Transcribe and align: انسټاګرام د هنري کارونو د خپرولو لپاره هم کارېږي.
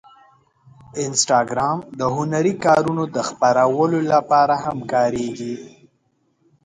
انسټاګرام 1.03 1.77
د 1.99 2.01
هنري 2.15 2.53
کارونو 2.65 3.03
د 3.15 3.17
خپرولو 3.29 3.99
لپاره 4.13 4.55
هم 4.65 4.77
کارېږي. 4.91 5.55